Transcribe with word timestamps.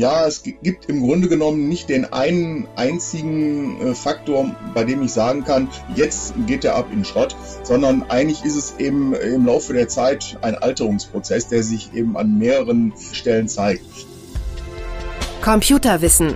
Ja, 0.00 0.26
es 0.26 0.42
gibt 0.42 0.86
im 0.86 1.02
Grunde 1.02 1.28
genommen 1.28 1.68
nicht 1.68 1.90
den 1.90 2.10
einen 2.10 2.66
einzigen 2.74 3.78
äh, 3.82 3.94
Faktor, 3.94 4.56
bei 4.72 4.84
dem 4.84 5.02
ich 5.02 5.12
sagen 5.12 5.44
kann, 5.44 5.68
jetzt 5.94 6.32
geht 6.46 6.64
er 6.64 6.76
ab 6.76 6.86
in 6.90 7.04
Schrott, 7.04 7.36
sondern 7.64 8.04
eigentlich 8.04 8.42
ist 8.42 8.56
es 8.56 8.76
eben 8.78 9.12
im 9.12 9.44
Laufe 9.44 9.74
der 9.74 9.88
Zeit 9.88 10.38
ein 10.40 10.54
Alterungsprozess, 10.54 11.48
der 11.48 11.62
sich 11.62 11.92
eben 11.92 12.16
an 12.16 12.38
mehreren 12.38 12.94
Stellen 13.12 13.46
zeigt. 13.46 13.84
Computerwissen. 15.42 16.32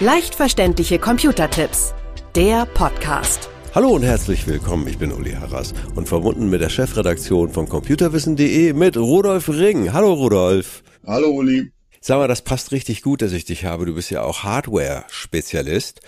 Leicht 0.00 0.34
verständliche 0.34 0.98
Computertipps. 0.98 1.92
Der 2.34 2.64
Podcast. 2.64 3.50
Hallo 3.74 3.90
und 3.90 4.02
herzlich 4.02 4.46
willkommen, 4.46 4.88
ich 4.88 4.96
bin 4.96 5.12
Uli 5.12 5.32
Harras 5.32 5.74
und 5.94 6.08
verbunden 6.08 6.48
mit 6.48 6.62
der 6.62 6.70
Chefredaktion 6.70 7.50
von 7.50 7.68
computerwissen.de 7.68 8.72
mit 8.72 8.96
Rudolf 8.96 9.50
Ring. 9.50 9.92
Hallo 9.92 10.14
Rudolf. 10.14 10.82
Hallo 11.06 11.28
Uli. 11.32 11.70
Sag 12.00 12.18
mal, 12.18 12.28
das 12.28 12.42
passt 12.42 12.72
richtig 12.72 13.02
gut, 13.02 13.22
dass 13.22 13.32
ich 13.32 13.44
dich 13.44 13.64
habe. 13.64 13.86
Du 13.86 13.94
bist 13.94 14.10
ja 14.10 14.22
auch 14.22 14.42
Hardware-Spezialist. 14.44 16.00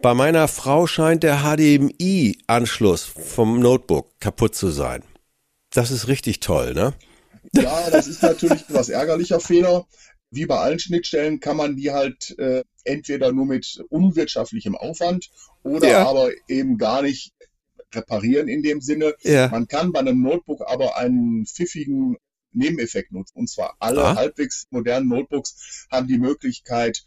Bei 0.00 0.14
meiner 0.14 0.48
Frau 0.48 0.86
scheint 0.86 1.22
der 1.22 1.42
HDMI-Anschluss 1.42 3.04
vom 3.04 3.60
Notebook 3.60 4.18
kaputt 4.20 4.54
zu 4.54 4.70
sein. 4.70 5.02
Das 5.70 5.90
ist 5.90 6.08
richtig 6.08 6.40
toll, 6.40 6.74
ne? 6.74 6.94
Ja, 7.54 7.90
das 7.90 8.06
ist 8.06 8.22
natürlich 8.22 8.62
ein 8.62 8.70
etwas 8.70 8.88
ärgerlicher 8.88 9.40
Fehler. 9.40 9.86
Wie 10.30 10.46
bei 10.46 10.58
allen 10.58 10.78
Schnittstellen 10.78 11.40
kann 11.40 11.56
man 11.56 11.76
die 11.76 11.92
halt 11.92 12.36
äh, 12.38 12.62
entweder 12.84 13.32
nur 13.32 13.46
mit 13.46 13.82
unwirtschaftlichem 13.88 14.74
Aufwand 14.74 15.30
oder 15.62 15.88
ja. 15.88 16.06
aber 16.06 16.30
eben 16.48 16.78
gar 16.78 17.02
nicht 17.02 17.32
reparieren 17.94 18.48
in 18.48 18.62
dem 18.62 18.80
Sinne. 18.80 19.14
Ja. 19.22 19.48
Man 19.48 19.68
kann 19.68 19.92
bei 19.92 20.00
einem 20.00 20.20
Notebook 20.22 20.62
aber 20.66 20.96
einen 20.98 21.46
pfiffigen 21.46 22.16
Nebeneffekt 22.56 23.12
nutzt. 23.12 23.34
Und 23.36 23.48
zwar 23.48 23.76
alle 23.78 24.04
ah. 24.04 24.16
halbwegs 24.16 24.66
modernen 24.70 25.08
Notebooks 25.08 25.86
haben 25.90 26.08
die 26.08 26.18
Möglichkeit, 26.18 27.04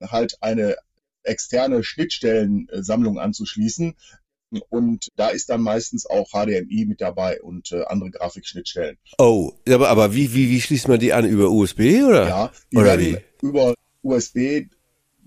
halt 0.00 0.36
eine 0.40 0.76
externe 1.22 1.84
Schnittstellensammlung 1.84 3.18
anzuschließen. 3.18 3.94
Und 4.70 5.08
da 5.16 5.28
ist 5.28 5.50
dann 5.50 5.60
meistens 5.60 6.06
auch 6.06 6.30
HDMI 6.30 6.86
mit 6.86 7.02
dabei 7.02 7.40
und 7.42 7.70
äh, 7.72 7.84
andere 7.84 8.10
Grafikschnittstellen. 8.10 8.96
Oh, 9.18 9.52
aber, 9.68 9.90
aber 9.90 10.14
wie, 10.14 10.32
wie, 10.32 10.48
wie 10.48 10.60
schließt 10.60 10.88
man 10.88 10.98
die 10.98 11.12
an? 11.12 11.26
Über 11.26 11.50
USB 11.50 12.02
oder? 12.02 12.28
Ja, 12.28 12.52
oder 12.74 12.98
wie? 12.98 13.18
über 13.42 13.74
USB 14.02 14.68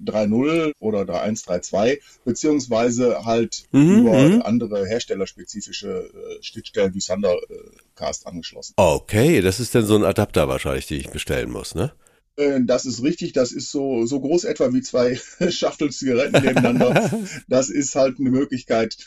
3.0 0.06 0.74
oder 0.80 1.02
3.1, 1.02 2.00
beziehungsweise 2.26 3.26
halt 3.26 3.66
mhm, 3.72 4.00
über 4.00 4.18
mhm. 4.18 4.42
andere 4.42 4.86
herstellerspezifische 4.88 5.90
äh, 5.90 6.44
Schnittstellen 6.44 6.94
wie 6.94 7.00
Thundercast 7.00 8.28
angeschlossen. 8.28 8.74
Okay, 8.78 9.42
das 9.42 9.60
ist 9.60 9.76
dann 9.76 9.86
so 9.86 9.96
ein 9.96 10.04
Adapter 10.04 10.48
wahrscheinlich, 10.48 10.88
den 10.88 11.00
ich 11.00 11.10
bestellen 11.10 11.52
muss, 11.52 11.76
ne? 11.76 11.92
Äh, 12.38 12.62
das 12.64 12.86
ist 12.86 13.04
richtig, 13.04 13.34
das 13.34 13.52
ist 13.52 13.72
so, 13.72 14.06
so 14.06 14.20
groß 14.20 14.46
etwa 14.46 14.74
wie 14.74 14.82
zwei 14.82 15.16
Schachtel 15.50 15.92
Zigaretten 15.92 16.44
nebeneinander. 16.44 17.12
das 17.48 17.70
ist 17.70 17.96
halt 17.96 18.20
eine 18.20 18.32
Möglichkeit, 18.32 18.98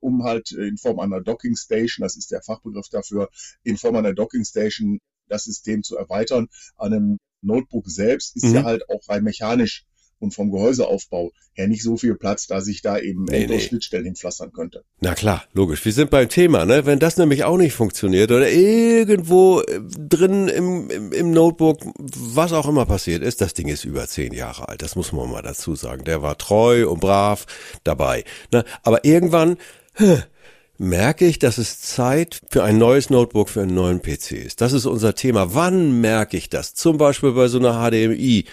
um 0.00 0.24
halt 0.24 0.52
in 0.52 0.78
Form 0.78 0.98
einer 0.98 1.20
Docking 1.20 1.56
Station, 1.56 2.02
das 2.02 2.16
ist 2.16 2.30
der 2.30 2.42
Fachbegriff 2.42 2.88
dafür, 2.88 3.28
in 3.62 3.76
Form 3.76 3.96
einer 3.96 4.14
Docking 4.14 4.44
Station 4.44 4.98
das 5.28 5.44
System 5.44 5.82
zu 5.82 5.96
erweitern. 5.96 6.48
An 6.76 6.92
einem 6.92 7.18
Notebook 7.42 7.88
selbst 7.88 8.36
ist 8.36 8.46
mhm. 8.46 8.54
ja 8.54 8.64
halt 8.64 8.88
auch 8.88 9.08
rein 9.08 9.24
mechanisch 9.24 9.84
und 10.20 10.32
vom 10.32 10.50
Gehäuseaufbau 10.50 11.32
her 11.54 11.68
nicht 11.68 11.82
so 11.82 11.96
viel 11.96 12.14
Platz, 12.14 12.46
da 12.46 12.60
sich 12.60 12.82
da 12.82 12.98
eben 12.98 13.24
nee, 13.24 13.46
nee. 13.46 13.60
Schnittstellen 13.60 14.04
hinpflastern 14.04 14.52
könnte. 14.52 14.84
Na 15.00 15.14
klar, 15.14 15.44
logisch. 15.52 15.84
Wir 15.84 15.92
sind 15.92 16.10
beim 16.10 16.28
Thema, 16.28 16.64
ne? 16.64 16.86
Wenn 16.86 16.98
das 16.98 17.16
nämlich 17.16 17.44
auch 17.44 17.56
nicht 17.56 17.72
funktioniert 17.72 18.30
oder 18.30 18.50
irgendwo 18.50 19.60
äh, 19.62 19.80
drin 19.80 20.48
im, 20.48 20.90
im, 20.90 21.12
im 21.12 21.30
Notebook, 21.32 21.80
was 21.98 22.52
auch 22.52 22.68
immer 22.68 22.86
passiert 22.86 23.22
ist, 23.22 23.40
das 23.40 23.54
Ding 23.54 23.68
ist 23.68 23.84
über 23.84 24.06
zehn 24.06 24.32
Jahre 24.32 24.68
alt. 24.68 24.82
Das 24.82 24.96
muss 24.96 25.12
man 25.12 25.30
mal 25.30 25.42
dazu 25.42 25.74
sagen. 25.74 26.04
Der 26.04 26.22
war 26.22 26.38
treu 26.38 26.88
und 26.88 27.00
brav 27.00 27.46
dabei. 27.84 28.24
Ne? 28.52 28.64
Aber 28.82 29.04
irgendwann, 29.04 29.56
merke 30.80 31.26
ich, 31.26 31.38
dass 31.38 31.58
es 31.58 31.80
Zeit 31.82 32.40
für 32.50 32.64
ein 32.64 32.78
neues 32.78 33.10
Notebook, 33.10 33.50
für 33.50 33.60
einen 33.60 33.74
neuen 33.74 34.00
PC 34.00 34.32
ist. 34.32 34.62
Das 34.62 34.72
ist 34.72 34.86
unser 34.86 35.14
Thema. 35.14 35.54
Wann 35.54 36.00
merke 36.00 36.38
ich 36.38 36.48
das? 36.48 36.74
Zum 36.74 36.96
Beispiel 36.96 37.32
bei 37.32 37.48
so 37.48 37.58
einer 37.58 37.74
HDMI 37.74 38.46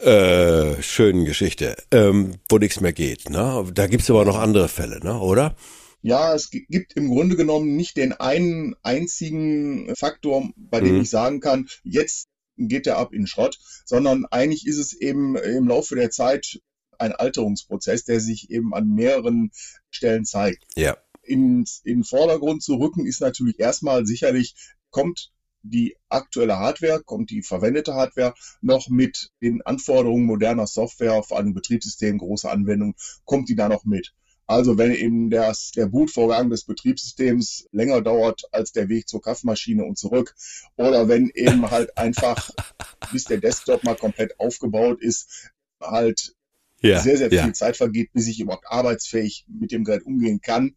äh, 0.00 0.82
schönen 0.82 1.24
Geschichte, 1.24 1.76
ähm, 1.90 2.36
wo 2.48 2.58
nichts 2.58 2.80
mehr 2.80 2.92
geht. 2.92 3.30
Ne? 3.30 3.66
Da 3.74 3.86
gibt's 3.86 4.10
aber 4.10 4.24
noch 4.24 4.38
andere 4.38 4.68
Fälle, 4.68 5.00
ne? 5.00 5.18
oder? 5.18 5.56
Ja, 6.00 6.34
es 6.34 6.50
gibt 6.50 6.94
im 6.94 7.08
Grunde 7.08 7.36
genommen 7.36 7.74
nicht 7.74 7.96
den 7.96 8.12
einen 8.12 8.76
einzigen 8.82 9.94
Faktor, 9.96 10.50
bei 10.56 10.80
dem 10.80 10.96
mhm. 10.96 11.00
ich 11.02 11.10
sagen 11.10 11.40
kann, 11.40 11.68
jetzt 11.82 12.28
geht 12.56 12.86
der 12.86 12.98
ab 12.98 13.12
in 13.12 13.26
Schrott, 13.26 13.58
sondern 13.84 14.24
eigentlich 14.26 14.66
ist 14.66 14.78
es 14.78 14.92
eben 14.92 15.36
im 15.36 15.66
Laufe 15.66 15.96
der 15.96 16.10
Zeit 16.10 16.60
ein 16.98 17.12
Alterungsprozess, 17.12 18.04
der 18.04 18.20
sich 18.20 18.50
eben 18.50 18.74
an 18.74 18.88
mehreren 18.88 19.50
Stellen 19.90 20.24
zeigt. 20.24 20.64
Ja. 20.76 20.96
In, 21.22 21.64
in 21.84 22.04
Vordergrund 22.04 22.62
zu 22.62 22.76
rücken 22.76 23.06
ist 23.06 23.20
natürlich 23.20 23.58
erstmal 23.58 24.06
sicherlich, 24.06 24.54
kommt 24.90 25.32
die 25.62 25.96
aktuelle 26.08 26.58
Hardware, 26.58 27.02
kommt 27.04 27.30
die 27.30 27.42
verwendete 27.42 27.94
Hardware 27.94 28.34
noch 28.60 28.88
mit 28.88 29.30
den 29.42 29.62
Anforderungen 29.62 30.24
moderner 30.24 30.66
Software, 30.66 31.22
vor 31.22 31.38
allem 31.38 31.54
Betriebssystem, 31.54 32.18
große 32.18 32.50
Anwendungen, 32.50 32.94
kommt 33.24 33.48
die 33.48 33.56
da 33.56 33.68
noch 33.68 33.84
mit. 33.84 34.14
Also 34.46 34.78
wenn 34.78 34.94
eben 34.94 35.28
das, 35.28 35.72
der 35.72 35.86
Bootvorgang 35.86 36.48
des 36.48 36.64
Betriebssystems 36.64 37.68
länger 37.70 38.00
dauert 38.00 38.44
als 38.50 38.72
der 38.72 38.88
Weg 38.88 39.06
zur 39.06 39.20
Kaffeemaschine 39.20 39.84
und 39.84 39.98
zurück, 39.98 40.34
oder 40.76 41.06
wenn 41.06 41.30
eben 41.34 41.70
halt 41.70 41.96
einfach, 41.98 42.50
bis 43.12 43.24
der 43.24 43.38
Desktop 43.38 43.84
mal 43.84 43.94
komplett 43.94 44.40
aufgebaut 44.40 45.02
ist, 45.02 45.50
halt 45.80 46.34
ja, 46.80 47.00
sehr, 47.00 47.18
sehr 47.18 47.28
viel 47.28 47.38
ja. 47.38 47.52
Zeit 47.52 47.76
vergeht, 47.76 48.12
bis 48.14 48.26
ich 48.26 48.40
überhaupt 48.40 48.66
arbeitsfähig 48.68 49.44
mit 49.48 49.70
dem 49.70 49.84
Gerät 49.84 50.06
umgehen 50.06 50.40
kann, 50.40 50.76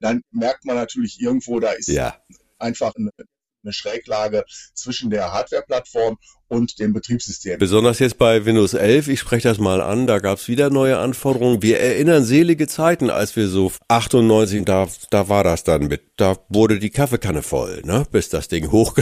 dann 0.00 0.22
merkt 0.32 0.64
man 0.64 0.74
natürlich 0.74 1.20
irgendwo, 1.20 1.60
da 1.60 1.70
ist 1.72 1.88
ja. 1.88 2.16
einfach 2.58 2.94
eine, 2.96 3.10
eine 3.62 3.72
Schräglage 3.72 4.44
zwischen 4.74 5.10
der 5.10 5.32
Hardware-Plattform 5.32 6.18
und 6.48 6.78
dem 6.78 6.92
Betriebssystem. 6.92 7.58
Besonders 7.58 7.98
jetzt 7.98 8.18
bei 8.18 8.44
Windows 8.44 8.74
11, 8.74 9.08
ich 9.08 9.20
spreche 9.20 9.48
das 9.48 9.58
mal 9.58 9.80
an, 9.80 10.06
da 10.06 10.18
gab 10.18 10.38
es 10.38 10.48
wieder 10.48 10.68
neue 10.68 10.98
Anforderungen. 10.98 11.62
Wir 11.62 11.80
erinnern 11.80 12.24
selige 12.24 12.66
Zeiten, 12.66 13.08
als 13.08 13.36
wir 13.36 13.48
so 13.48 13.72
98, 13.88 14.64
da, 14.64 14.86
da 15.10 15.28
war 15.28 15.44
das 15.44 15.64
dann 15.64 15.88
mit, 15.88 16.02
da 16.16 16.36
wurde 16.48 16.78
die 16.78 16.90
Kaffeekanne 16.90 17.42
voll, 17.42 17.82
ne, 17.84 18.06
bis 18.10 18.28
das 18.28 18.48
Ding 18.48 18.70
hoch. 18.70 18.96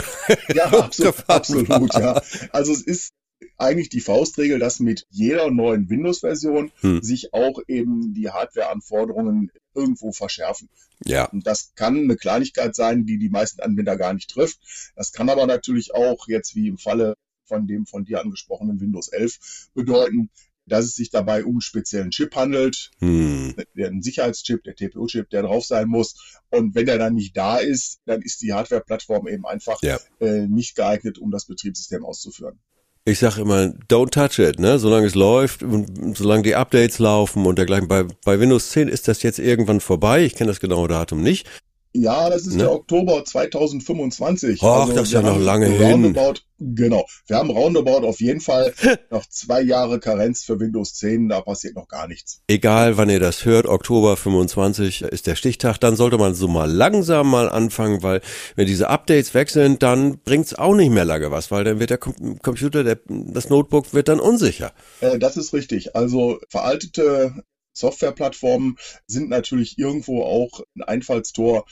ja, 0.54 0.66
absolut, 0.72 1.14
absolut, 1.26 1.94
ja. 1.94 2.22
Also 2.52 2.72
es 2.72 2.82
ist 2.82 3.12
eigentlich 3.56 3.88
die 3.88 4.00
Faustregel, 4.00 4.58
dass 4.58 4.80
mit 4.80 5.06
jeder 5.10 5.50
neuen 5.50 5.88
Windows-Version 5.88 6.72
hm. 6.80 7.02
sich 7.02 7.32
auch 7.32 7.60
eben 7.68 8.14
die 8.14 8.30
Hardware-Anforderungen 8.30 9.50
irgendwo 9.74 10.12
verschärfen. 10.12 10.68
Ja. 11.04 11.26
Und 11.26 11.46
das 11.46 11.72
kann 11.74 11.96
eine 11.96 12.16
Kleinigkeit 12.16 12.74
sein, 12.74 13.06
die 13.06 13.18
die 13.18 13.28
meisten 13.28 13.60
Anwender 13.60 13.96
gar 13.96 14.14
nicht 14.14 14.30
trifft. 14.30 14.58
Das 14.96 15.12
kann 15.12 15.28
aber 15.28 15.46
natürlich 15.46 15.94
auch 15.94 16.26
jetzt 16.28 16.54
wie 16.54 16.68
im 16.68 16.78
Falle 16.78 17.14
von 17.44 17.66
dem 17.66 17.86
von 17.86 18.04
dir 18.04 18.20
angesprochenen 18.20 18.80
Windows 18.80 19.08
11 19.08 19.70
bedeuten, 19.74 20.30
dass 20.66 20.84
es 20.84 20.94
sich 20.94 21.10
dabei 21.10 21.44
um 21.44 21.54
einen 21.54 21.60
speziellen 21.60 22.10
Chip 22.10 22.36
handelt, 22.36 22.90
hm. 23.00 23.54
der 23.74 23.92
Sicherheitschip, 24.00 24.62
der 24.62 24.76
TPU-Chip, 24.76 25.28
der 25.30 25.42
drauf 25.42 25.64
sein 25.64 25.88
muss. 25.88 26.38
Und 26.50 26.74
wenn 26.74 26.86
der 26.86 26.98
dann 26.98 27.14
nicht 27.14 27.36
da 27.36 27.58
ist, 27.58 28.00
dann 28.04 28.22
ist 28.22 28.40
die 28.42 28.52
Hardware-Plattform 28.52 29.26
eben 29.26 29.46
einfach 29.46 29.82
ja. 29.82 29.98
äh, 30.20 30.46
nicht 30.46 30.76
geeignet, 30.76 31.18
um 31.18 31.30
das 31.30 31.46
Betriebssystem 31.46 32.04
auszuführen 32.04 32.60
ich 33.04 33.18
sag 33.18 33.38
immer, 33.38 33.72
don't 33.88 34.10
touch 34.10 34.38
it, 34.38 34.58
ne? 34.58 34.78
Solange 34.78 35.06
es 35.06 35.14
läuft 35.14 35.62
und 35.62 36.16
solange 36.16 36.42
die 36.42 36.54
Updates 36.54 36.98
laufen 36.98 37.46
und 37.46 37.58
dergleichen. 37.58 37.88
Bei, 37.88 38.04
bei 38.24 38.38
Windows 38.38 38.70
10 38.70 38.88
ist 38.88 39.08
das 39.08 39.22
jetzt 39.22 39.38
irgendwann 39.38 39.80
vorbei. 39.80 40.24
Ich 40.24 40.34
kenne 40.34 40.48
das 40.48 40.60
genaue 40.60 40.88
Datum 40.88 41.22
nicht. 41.22 41.48
Ja, 41.92 42.30
das 42.30 42.46
ist 42.46 42.54
ne? 42.54 42.64
der 42.64 42.72
Oktober 42.72 43.24
2025. 43.24 44.60
Ach, 44.62 44.82
also, 44.82 44.92
das 44.92 45.08
ist 45.08 45.12
ja 45.12 45.22
noch 45.22 45.38
lange 45.38 45.66
hin. 45.66 46.16
Genau. 46.62 47.06
Wir 47.26 47.36
haben 47.36 47.50
roundabout 47.50 48.06
auf 48.06 48.20
jeden 48.20 48.40
Fall 48.40 48.72
noch 49.10 49.26
zwei 49.26 49.62
Jahre 49.62 49.98
Karenz 49.98 50.44
für 50.44 50.60
Windows 50.60 50.94
10. 50.94 51.28
Da 51.28 51.40
passiert 51.40 51.74
noch 51.74 51.88
gar 51.88 52.06
nichts. 52.06 52.42
Egal, 52.46 52.96
wann 52.96 53.10
ihr 53.10 53.18
das 53.18 53.44
hört, 53.44 53.66
Oktober 53.66 54.16
25 54.16 55.02
ist 55.02 55.26
der 55.26 55.34
Stichtag. 55.34 55.78
Dann 55.78 55.96
sollte 55.96 56.18
man 56.18 56.34
so 56.34 56.46
mal 56.46 56.70
langsam 56.70 57.30
mal 57.30 57.48
anfangen, 57.48 58.02
weil 58.02 58.20
wenn 58.54 58.66
diese 58.66 58.88
Updates 58.88 59.34
weg 59.34 59.50
sind, 59.50 59.82
dann 59.82 60.18
bringt's 60.18 60.54
auch 60.54 60.74
nicht 60.74 60.90
mehr 60.90 61.04
lange 61.04 61.30
was, 61.30 61.50
weil 61.50 61.64
dann 61.64 61.80
wird 61.80 61.90
der 61.90 61.98
Computer, 61.98 62.84
der, 62.84 63.00
das 63.08 63.48
Notebook 63.48 63.92
wird 63.94 64.08
dann 64.08 64.20
unsicher. 64.20 64.72
Äh, 65.00 65.18
das 65.18 65.36
ist 65.36 65.52
richtig. 65.52 65.96
Also 65.96 66.38
veraltete 66.48 67.34
Softwareplattformen 67.80 68.76
sind 69.06 69.28
natürlich 69.28 69.78
irgendwo 69.78 70.22
auch 70.22 70.60
ein 70.76 70.82
Einfallstor 70.82 71.64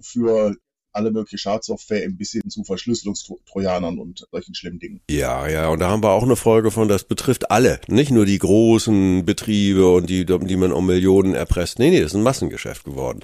für 0.00 0.56
alle 0.92 1.10
mögliche 1.10 1.38
Schadsoftware 1.38 2.04
ein 2.04 2.16
bisschen 2.16 2.48
zu 2.48 2.64
Verschlüsselungstrojanern 2.64 3.98
und 3.98 4.26
solchen 4.30 4.54
schlimmen 4.54 4.78
Dingen. 4.78 5.00
Ja, 5.10 5.48
ja, 5.48 5.68
und 5.68 5.80
da 5.80 5.88
haben 5.88 6.02
wir 6.02 6.10
auch 6.10 6.22
eine 6.22 6.36
Folge 6.36 6.70
von, 6.70 6.88
das 6.88 7.04
betrifft 7.04 7.50
alle, 7.50 7.80
nicht 7.88 8.10
nur 8.10 8.26
die 8.26 8.38
großen 8.38 9.24
Betriebe 9.24 9.90
und 9.90 10.08
die, 10.10 10.24
die 10.24 10.56
man 10.56 10.72
um 10.72 10.86
Millionen 10.86 11.34
erpresst. 11.34 11.78
Nee, 11.78 11.90
nee, 11.90 12.00
das 12.00 12.12
ist 12.12 12.16
ein 12.16 12.22
Massengeschäft 12.22 12.84
geworden. 12.84 13.20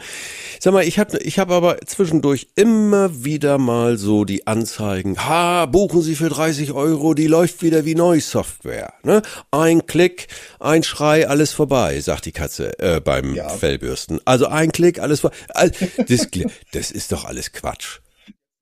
Sag 0.61 0.73
mal, 0.73 0.85
ich 0.85 0.99
habe 0.99 1.19
ich 1.19 1.39
hab 1.39 1.51
aber 1.51 1.79
zwischendurch 1.87 2.49
immer 2.55 3.25
wieder 3.25 3.59
mal 3.59 3.99
so 3.99 4.25
die 4.25 4.47
Anzeigen, 4.47 5.19
ha, 5.27 5.67
buchen 5.67 6.03
Sie 6.03 6.15
für 6.15 6.29
30 6.29 6.73
Euro, 6.73 7.15
die 7.15 7.27
läuft 7.27 7.63
wieder 7.63 7.85
wie 7.85 7.95
neue 7.95 8.21
Software. 8.21 8.95
Ne? 9.03 9.23
Ein 9.51 9.87
Klick, 9.87 10.29
ein 10.59 10.83
Schrei, 10.83 11.29
alles 11.29 11.53
vorbei, 11.53 12.01
sagt 12.01 12.27
die 12.27 12.33
Katze 12.33 12.79
äh, 12.79 13.01
beim 13.01 13.35
ja. 13.35 13.49
Fellbürsten. 13.49 14.21
Also 14.25 14.47
ein 14.47 14.73
Klick, 14.73 15.01
alles 15.01 15.21
vorbei. 15.21 15.37
Das, 15.55 16.29
das 16.73 16.91
ist 16.91 17.13
doch 17.13 17.25
alles 17.25 17.53
Quatsch. 17.61 18.01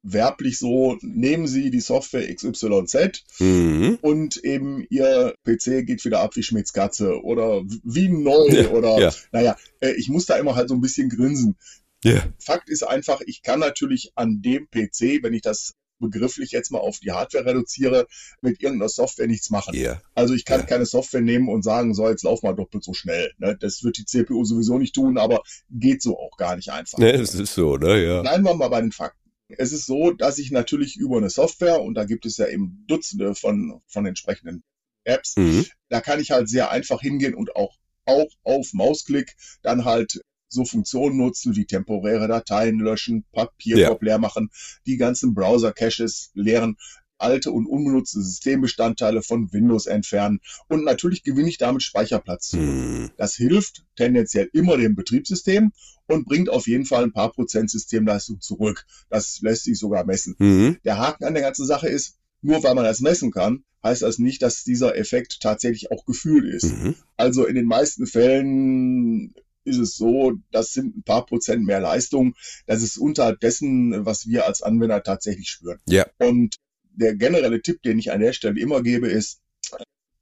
Werblich 0.02 0.58
so, 0.58 0.98
nehmen 1.02 1.48
Sie 1.48 1.70
die 1.70 1.80
Software 1.80 2.32
XYZ 2.32 3.24
mhm. 3.40 3.98
und 4.00 4.36
eben 4.44 4.86
Ihr 4.88 5.34
PC 5.44 5.84
geht 5.84 6.04
wieder 6.04 6.20
ab 6.20 6.36
wie 6.36 6.44
Schmidts 6.44 6.72
Katze 6.72 7.22
oder 7.22 7.62
wie 7.82 8.08
neu 8.08 8.46
ja, 8.48 8.68
oder, 8.70 9.00
ja. 9.00 9.12
naja, 9.32 9.56
äh, 9.80 9.92
ich 9.92 10.08
muss 10.08 10.26
da 10.26 10.36
immer 10.36 10.54
halt 10.54 10.68
so 10.68 10.76
ein 10.76 10.80
bisschen 10.80 11.08
grinsen. 11.08 11.56
Yeah. 12.04 12.32
Fakt 12.38 12.68
ist 12.68 12.84
einfach, 12.84 13.20
ich 13.26 13.42
kann 13.42 13.58
natürlich 13.58 14.12
an 14.14 14.42
dem 14.42 14.68
PC, 14.70 15.24
wenn 15.24 15.34
ich 15.34 15.42
das 15.42 15.74
begrifflich 15.98 16.50
jetzt 16.50 16.70
mal 16.70 16.78
auf 16.78 16.98
die 16.98 17.12
Hardware 17.12 17.46
reduziere, 17.46 18.06
mit 18.40 18.62
irgendeiner 18.62 18.88
Software 18.88 19.26
nichts 19.26 19.50
machen. 19.50 19.74
Yeah. 19.74 20.00
Also 20.14 20.34
ich 20.34 20.44
kann 20.44 20.60
yeah. 20.60 20.68
keine 20.68 20.86
Software 20.86 21.20
nehmen 21.20 21.48
und 21.48 21.62
sagen, 21.62 21.94
so 21.94 22.08
jetzt 22.08 22.24
lauf 22.24 22.42
mal 22.42 22.54
doppelt 22.54 22.84
so 22.84 22.94
schnell. 22.94 23.32
Ne? 23.38 23.56
Das 23.58 23.82
wird 23.82 23.98
die 23.98 24.04
CPU 24.04 24.44
sowieso 24.44 24.78
nicht 24.78 24.94
tun, 24.94 25.18
aber 25.18 25.42
geht 25.70 26.02
so 26.02 26.18
auch 26.18 26.36
gar 26.36 26.56
nicht 26.56 26.70
einfach. 26.70 26.98
Ne, 26.98 27.12
es 27.12 27.34
ist 27.34 27.54
so, 27.54 27.76
ne? 27.76 28.04
Ja. 28.04 28.22
Bleiben 28.22 28.44
wir 28.44 28.54
mal 28.54 28.68
bei 28.68 28.80
den 28.80 28.92
Fakten. 28.92 29.30
Es 29.48 29.72
ist 29.72 29.86
so, 29.86 30.10
dass 30.10 30.38
ich 30.38 30.50
natürlich 30.50 30.96
über 30.96 31.18
eine 31.18 31.30
Software, 31.30 31.80
und 31.80 31.94
da 31.94 32.04
gibt 32.04 32.26
es 32.26 32.36
ja 32.36 32.48
eben 32.48 32.84
Dutzende 32.88 33.34
von, 33.34 33.80
von 33.86 34.04
entsprechenden 34.04 34.64
Apps, 35.04 35.36
mhm. 35.36 35.64
da 35.88 36.00
kann 36.00 36.20
ich 36.20 36.32
halt 36.32 36.48
sehr 36.48 36.70
einfach 36.70 37.00
hingehen 37.00 37.34
und 37.34 37.54
auch, 37.54 37.76
auch 38.06 38.28
auf 38.42 38.72
Mausklick 38.72 39.36
dann 39.62 39.84
halt 39.84 40.20
so 40.56 40.64
Funktionen 40.64 41.18
nutzen 41.18 41.54
wie 41.54 41.66
temporäre 41.66 42.26
Dateien 42.26 42.80
löschen, 42.80 43.24
Papierkorb 43.32 44.02
ja. 44.02 44.06
leer 44.06 44.18
machen, 44.18 44.50
die 44.86 44.96
ganzen 44.96 45.34
Browser-Caches 45.34 46.30
leeren, 46.34 46.76
alte 47.18 47.50
und 47.50 47.66
unbenutzte 47.66 48.20
Systembestandteile 48.20 49.22
von 49.22 49.52
Windows 49.52 49.86
entfernen 49.86 50.40
und 50.68 50.84
natürlich 50.84 51.22
gewinne 51.22 51.48
ich 51.48 51.58
damit 51.58 51.82
Speicherplatz. 51.82 52.52
Hm. 52.52 53.10
Das 53.16 53.34
hilft 53.34 53.84
tendenziell 53.96 54.50
immer 54.52 54.76
dem 54.76 54.96
Betriebssystem 54.96 55.72
und 56.06 56.26
bringt 56.26 56.50
auf 56.50 56.66
jeden 56.66 56.84
Fall 56.84 57.04
ein 57.04 57.12
paar 57.12 57.32
Prozent 57.32 57.70
Systemleistung 57.70 58.40
zurück. 58.40 58.84
Das 59.08 59.40
lässt 59.40 59.64
sich 59.64 59.78
sogar 59.78 60.04
messen. 60.04 60.36
Mhm. 60.38 60.76
Der 60.84 60.98
Haken 60.98 61.24
an 61.24 61.34
der 61.34 61.42
ganzen 61.42 61.66
Sache 61.66 61.88
ist, 61.88 62.16
nur 62.42 62.62
weil 62.62 62.74
man 62.74 62.84
das 62.84 63.00
messen 63.00 63.32
kann, 63.32 63.64
heißt 63.82 64.02
das 64.02 64.18
nicht, 64.18 64.42
dass 64.42 64.64
dieser 64.64 64.96
Effekt 64.96 65.40
tatsächlich 65.40 65.90
auch 65.90 66.04
gefühlt 66.04 66.44
ist. 66.44 66.64
Mhm. 66.64 66.94
Also 67.16 67.46
in 67.46 67.54
den 67.54 67.66
meisten 67.66 68.06
Fällen 68.06 69.34
ist 69.66 69.78
es 69.78 69.96
so, 69.96 70.34
das 70.50 70.72
sind 70.72 70.96
ein 70.96 71.02
paar 71.02 71.26
Prozent 71.26 71.64
mehr 71.64 71.80
Leistung. 71.80 72.34
Das 72.66 72.82
ist 72.82 72.98
unterhalb 72.98 73.40
dessen, 73.40 74.06
was 74.06 74.26
wir 74.26 74.46
als 74.46 74.62
Anwender 74.62 75.02
tatsächlich 75.02 75.48
spüren. 75.48 75.80
Ja. 75.88 76.06
Und 76.18 76.56
der 76.92 77.14
generelle 77.14 77.60
Tipp, 77.60 77.82
den 77.82 77.98
ich 77.98 78.12
an 78.12 78.20
der 78.20 78.32
Stelle 78.32 78.58
immer 78.58 78.82
gebe, 78.82 79.08
ist, 79.08 79.40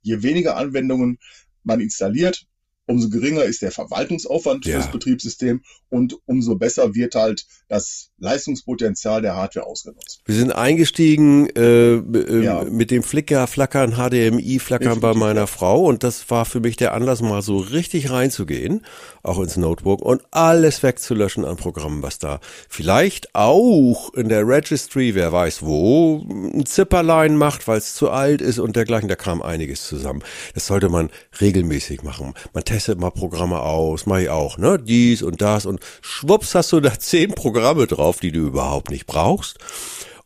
je 0.02 0.22
weniger 0.22 0.56
Anwendungen 0.56 1.18
man 1.62 1.80
installiert, 1.80 2.46
umso 2.86 3.08
geringer 3.08 3.44
ist 3.44 3.62
der 3.62 3.72
Verwaltungsaufwand 3.72 4.66
ja. 4.66 4.76
fürs 4.76 4.92
Betriebssystem 4.92 5.62
und 5.88 6.16
umso 6.26 6.56
besser 6.56 6.94
wird 6.94 7.14
halt 7.14 7.46
das 7.68 8.10
Leistungspotenzial 8.24 9.22
der 9.22 9.36
Hardware 9.36 9.66
ausgenutzt. 9.66 10.20
Wir 10.24 10.34
sind 10.34 10.52
eingestiegen 10.52 11.48
äh, 11.56 11.94
äh, 11.94 12.42
ja. 12.42 12.64
mit 12.64 12.90
dem 12.90 13.02
Flicker, 13.02 13.46
Flackern, 13.46 13.92
HDMI, 13.92 14.58
Flackern 14.58 15.00
bei 15.00 15.14
meiner. 15.14 15.44
Frau 15.46 15.84
und 15.84 16.02
das 16.02 16.30
war 16.30 16.44
für 16.44 16.60
mich 16.60 16.76
der 16.76 16.94
Anlass, 16.94 17.20
mal 17.20 17.42
so 17.42 17.58
richtig 17.58 18.10
reinzugehen, 18.10 18.82
auch 19.22 19.38
ins 19.40 19.56
Notebook 19.56 20.02
und 20.02 20.22
alles 20.30 20.82
wegzulöschen 20.82 21.44
an 21.44 21.56
Programmen, 21.56 22.02
was 22.02 22.18
da 22.18 22.40
vielleicht 22.68 23.34
auch 23.34 24.12
in 24.14 24.28
der 24.28 24.46
Registry, 24.46 25.14
wer 25.14 25.32
weiß 25.32 25.62
wo, 25.62 26.24
ein 26.28 26.66
Zipperlein 26.66 27.36
macht, 27.36 27.68
weil 27.68 27.78
es 27.78 27.94
zu 27.94 28.10
alt 28.10 28.40
ist 28.40 28.58
und 28.58 28.76
dergleichen. 28.76 29.08
Da 29.08 29.16
kam 29.16 29.42
einiges 29.42 29.86
zusammen. 29.86 30.22
Das 30.54 30.66
sollte 30.66 30.88
man 30.88 31.10
regelmäßig 31.40 32.02
machen. 32.02 32.34
Man 32.52 32.64
testet 32.64 32.98
mal 32.98 33.10
Programme 33.10 33.60
aus, 33.60 34.06
mache 34.06 34.22
ich 34.22 34.28
auch, 34.30 34.58
ne? 34.58 34.78
Dies 34.78 35.22
und 35.22 35.42
das 35.42 35.66
und 35.66 35.80
schwupps 36.00 36.54
hast 36.54 36.72
du 36.72 36.80
da 36.80 36.98
zehn 36.98 37.34
Programme 37.34 37.86
drauf, 37.86 38.13
die 38.20 38.32
du 38.32 38.40
überhaupt 38.40 38.90
nicht 38.90 39.06
brauchst. 39.06 39.58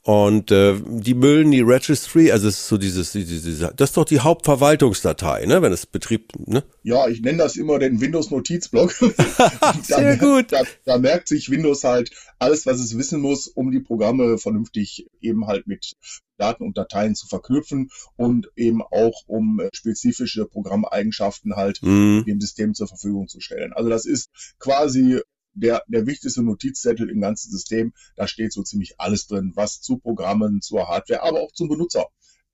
Und 0.09 0.51
äh, 0.53 0.75
die 0.87 1.13
müllen 1.13 1.51
die 1.51 1.61
Registry, 1.61 2.33
also 2.33 2.49
es 2.49 2.61
ist 2.61 2.69
so 2.69 2.79
dieses, 2.79 3.13
dieses, 3.13 3.59
das 3.77 3.91
ist 3.91 3.97
doch 3.99 4.07
die 4.07 4.21
Hauptverwaltungsdatei, 4.21 5.45
ne, 5.45 5.61
wenn 5.61 5.71
es 5.71 5.85
Betrieb, 5.85 6.33
ne? 6.47 6.65
Ja, 6.83 7.09
ich 7.09 7.21
nenne 7.21 7.37
das 7.37 7.57
immer 7.57 7.79
den 7.79 8.01
Windows-Notizblock. 8.01 8.91
Sehr 9.83 10.17
da, 10.17 10.25
gut. 10.25 10.51
Da, 10.51 10.63
da 10.87 10.97
merkt 10.97 11.29
sich 11.29 11.51
Windows 11.51 11.85
halt 11.85 12.11
alles, 12.39 12.65
was 12.65 12.81
es 12.81 12.97
wissen 12.97 13.21
muss, 13.21 13.49
um 13.49 13.71
die 13.71 13.81
Programme 13.81 14.39
vernünftig 14.39 15.09
eben 15.21 15.47
halt 15.47 15.67
mit 15.67 15.93
Daten 16.39 16.65
und 16.65 16.79
Dateien 16.79 17.15
zu 17.15 17.27
verknüpfen 17.27 17.91
und 18.17 18.49
eben 18.57 18.81
auch 18.81 19.25
um 19.27 19.61
äh, 19.61 19.69
spezifische 19.75 20.47
Programmeigenschaften 20.47 21.55
halt 21.55 21.81
mm. 21.83 22.23
dem 22.27 22.41
System 22.41 22.73
zur 22.73 22.89
Verfügung 22.89 23.29
zu 23.29 23.41
stellen. 23.41 23.75
Also 23.75 23.91
das 23.91 24.07
ist 24.07 24.31
quasi 24.59 25.21
der, 25.61 25.83
der 25.89 26.07
wichtigste 26.07 26.43
Notizzettel 26.43 27.11
im 27.11 27.21
ganzen 27.21 27.51
System. 27.51 27.93
Da 28.17 28.27
steht 28.29 28.53
so 28.53 28.63
ziemlich 28.63 28.95
alles 28.99 29.27
drin, 29.27 29.53
was 29.55 29.81
zu 29.81 29.99
Programmen, 29.99 30.61
zur 30.61 30.89
Hardware, 30.89 31.23
aber 31.23 31.41
auch 31.41 31.53
zum 31.53 31.69
Benutzer 31.69 32.07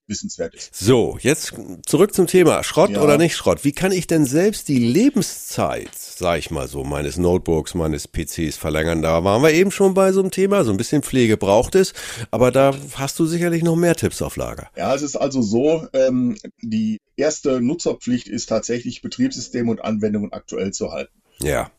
wissenswert 0.06 0.54
ist. 0.54 0.74
So, 0.74 1.18
jetzt 1.20 1.54
zurück 1.86 2.14
zum 2.14 2.26
Thema 2.26 2.62
Schrott 2.62 2.90
ja. 2.90 3.02
oder 3.02 3.16
nicht 3.16 3.36
Schrott. 3.36 3.64
Wie 3.64 3.72
kann 3.72 3.92
ich 3.92 4.06
denn 4.06 4.26
selbst 4.26 4.68
die 4.68 4.78
Lebenszeit, 4.78 5.94
sag 5.94 6.38
ich 6.38 6.50
mal 6.50 6.68
so, 6.68 6.84
meines 6.84 7.16
Notebooks, 7.16 7.74
meines 7.74 8.08
PCs 8.08 8.56
verlängern? 8.56 9.02
Da 9.02 9.24
waren 9.24 9.42
wir 9.42 9.52
eben 9.52 9.70
schon 9.70 9.94
bei 9.94 10.12
so 10.12 10.20
einem 10.20 10.30
Thema, 10.30 10.64
so 10.64 10.70
ein 10.70 10.76
bisschen 10.76 11.02
Pflege 11.02 11.36
braucht 11.36 11.74
es, 11.74 11.94
aber 12.30 12.50
da 12.50 12.74
hast 12.94 13.18
du 13.18 13.26
sicherlich 13.26 13.62
noch 13.62 13.76
mehr 13.76 13.96
Tipps 13.96 14.20
auf 14.22 14.36
Lager. 14.36 14.68
Ja, 14.76 14.94
es 14.94 15.02
ist 15.02 15.16
also 15.16 15.42
so, 15.42 15.86
ähm, 15.92 16.36
die 16.60 17.00
erste 17.16 17.60
Nutzerpflicht 17.60 18.28
ist 18.28 18.46
tatsächlich 18.46 19.02
Betriebssystem 19.02 19.68
und 19.68 19.82
Anwendungen 19.82 20.32
aktuell 20.32 20.72
zu 20.72 20.92
halten. 20.92 21.14
Ja. 21.40 21.70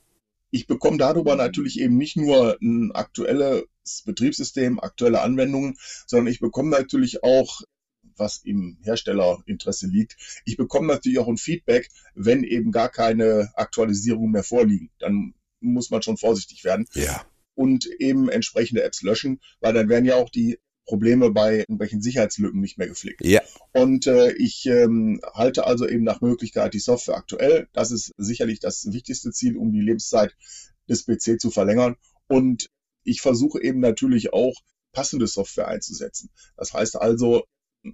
Ich 0.55 0.67
bekomme 0.67 0.97
darüber 0.97 1.35
natürlich 1.35 1.81
eben 1.81 1.97
nicht 1.97 2.15
nur 2.15 2.57
ein 2.61 2.93
aktuelles 2.93 3.65
Betriebssystem, 4.05 4.79
aktuelle 4.79 5.19
Anwendungen, 5.19 5.75
sondern 6.07 6.31
ich 6.31 6.39
bekomme 6.39 6.69
natürlich 6.69 7.25
auch 7.25 7.59
was 8.15 8.37
im 8.37 8.77
Herstellerinteresse 8.81 9.87
liegt. 9.87 10.15
Ich 10.45 10.55
bekomme 10.55 10.87
natürlich 10.87 11.19
auch 11.19 11.27
ein 11.27 11.35
Feedback, 11.35 11.89
wenn 12.13 12.45
eben 12.45 12.71
gar 12.71 12.87
keine 12.87 13.51
Aktualisierungen 13.55 14.31
mehr 14.31 14.45
vorliegen. 14.45 14.91
Dann 14.97 15.33
muss 15.59 15.89
man 15.89 16.01
schon 16.01 16.15
vorsichtig 16.15 16.63
werden. 16.63 16.87
Ja. 16.93 17.25
Und 17.55 17.87
eben 17.99 18.29
entsprechende 18.29 18.83
Apps 18.83 19.01
löschen, 19.01 19.41
weil 19.59 19.73
dann 19.73 19.89
werden 19.89 20.05
ja 20.05 20.15
auch 20.15 20.29
die 20.29 20.57
Probleme 20.85 21.31
bei 21.31 21.59
irgendwelchen 21.59 22.01
Sicherheitslücken 22.01 22.61
nicht 22.61 22.77
mehr 22.77 22.87
gepflegt. 22.87 23.23
Ja. 23.23 23.41
Und 23.73 24.07
äh, 24.07 24.33
ich 24.33 24.65
ähm, 24.67 25.19
halte 25.33 25.65
also 25.65 25.87
eben 25.87 26.03
nach 26.03 26.21
Möglichkeit 26.21 26.73
die 26.73 26.79
Software 26.79 27.17
aktuell. 27.17 27.67
Das 27.73 27.91
ist 27.91 28.13
sicherlich 28.17 28.59
das 28.59 28.91
wichtigste 28.91 29.31
Ziel, 29.31 29.57
um 29.57 29.71
die 29.71 29.81
Lebenszeit 29.81 30.35
des 30.87 31.05
PC 31.05 31.39
zu 31.39 31.49
verlängern. 31.49 31.95
Und 32.27 32.69
ich 33.03 33.21
versuche 33.21 33.61
eben 33.61 33.79
natürlich 33.79 34.33
auch 34.33 34.61
passende 34.91 35.27
Software 35.27 35.67
einzusetzen. 35.67 36.29
Das 36.55 36.73
heißt 36.73 36.95
also, 36.95 37.43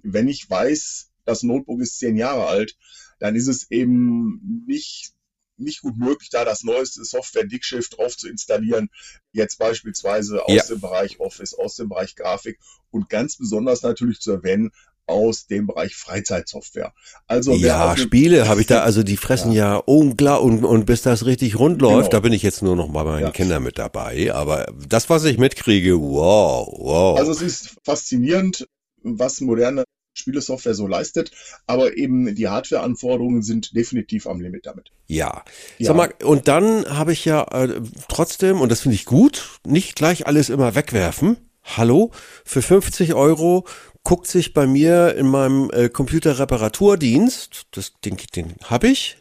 wenn 0.02 0.28
ich 0.28 0.48
weiß, 0.48 1.10
das 1.24 1.42
Notebook 1.42 1.80
ist 1.80 1.98
zehn 1.98 2.16
Jahre 2.16 2.46
alt, 2.46 2.76
dann 3.18 3.36
ist 3.36 3.48
es 3.48 3.70
eben 3.70 4.64
nicht 4.66 5.12
nicht 5.56 5.82
gut 5.82 5.96
möglich, 5.96 6.30
da 6.30 6.44
das 6.44 6.62
neueste 6.62 7.04
Software 7.04 7.44
Dickshift 7.44 7.98
drauf 7.98 8.16
zu 8.16 8.28
installieren. 8.28 8.88
Jetzt 9.32 9.58
beispielsweise 9.58 10.44
aus 10.44 10.54
ja. 10.54 10.62
dem 10.64 10.80
Bereich 10.80 11.20
Office, 11.20 11.54
aus 11.54 11.76
dem 11.76 11.88
Bereich 11.88 12.16
Grafik 12.16 12.58
und 12.90 13.08
ganz 13.08 13.36
besonders 13.36 13.82
natürlich 13.82 14.20
zu 14.20 14.32
erwähnen, 14.32 14.70
aus 15.06 15.46
dem 15.46 15.66
Bereich 15.66 15.94
Freizeitsoftware. 15.96 16.92
Also 17.26 17.52
ja, 17.54 17.96
Spiele 17.96 18.48
habe 18.48 18.60
ich 18.60 18.66
da, 18.66 18.82
also 18.84 19.02
die 19.02 19.16
fressen 19.16 19.52
ja, 19.52 19.74
ja 19.74 19.76
unglaublich 19.76 20.62
und, 20.62 20.64
und 20.64 20.86
bis 20.86 21.02
das 21.02 21.26
richtig 21.26 21.58
rund 21.58 21.78
genau. 21.78 21.92
läuft, 21.92 22.10
genau. 22.10 22.20
da 22.20 22.20
bin 22.20 22.32
ich 22.32 22.42
jetzt 22.42 22.62
nur 22.62 22.76
noch 22.76 22.88
bei 22.92 23.04
meinen 23.04 23.22
ja. 23.22 23.30
Kindern 23.30 23.62
mit 23.62 23.78
dabei. 23.78 24.32
Aber 24.32 24.66
das, 24.88 25.10
was 25.10 25.24
ich 25.24 25.38
mitkriege, 25.38 26.00
wow, 26.00 26.68
wow. 26.78 27.18
Also 27.18 27.32
es 27.32 27.42
ist 27.42 27.76
faszinierend, 27.84 28.66
was 29.02 29.40
moderne 29.40 29.84
Spielesoftware 30.14 30.74
so 30.74 30.86
leistet, 30.86 31.30
aber 31.66 31.96
eben 31.96 32.34
die 32.34 32.48
Hardware-Anforderungen 32.48 33.42
sind 33.42 33.74
definitiv 33.74 34.26
am 34.26 34.40
Limit 34.40 34.66
damit. 34.66 34.92
Ja. 35.06 35.42
ja. 35.78 35.86
Sag 35.88 35.96
mal, 35.96 36.14
und 36.22 36.48
dann 36.48 36.84
habe 36.86 37.12
ich 37.12 37.24
ja 37.24 37.44
äh, 37.44 37.80
trotzdem, 38.08 38.60
und 38.60 38.70
das 38.70 38.80
finde 38.80 38.96
ich 38.96 39.04
gut, 39.04 39.60
nicht 39.66 39.96
gleich 39.96 40.26
alles 40.26 40.48
immer 40.50 40.74
wegwerfen. 40.74 41.36
Hallo, 41.64 42.10
für 42.44 42.60
50 42.60 43.14
Euro 43.14 43.64
guckt 44.02 44.26
sich 44.26 44.52
bei 44.52 44.66
mir 44.66 45.14
in 45.14 45.28
meinem 45.28 45.70
äh, 45.70 45.88
Computerreparaturdienst, 45.88 47.66
das, 47.70 47.92
den, 48.04 48.16
den 48.34 48.54
habe 48.64 48.88
ich, 48.88 49.16